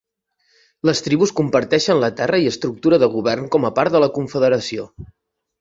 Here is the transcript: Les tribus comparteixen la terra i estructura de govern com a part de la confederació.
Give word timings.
Les 0.89 1.01
tribus 1.07 1.33
comparteixen 1.41 2.01
la 2.05 2.09
terra 2.21 2.41
i 2.45 2.49
estructura 2.53 3.01
de 3.05 3.13
govern 3.19 3.47
com 3.57 3.71
a 3.71 3.75
part 3.81 3.97
de 3.97 4.05
la 4.07 4.13
confederació. 4.21 4.91